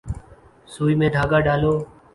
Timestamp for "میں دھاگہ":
0.99-1.39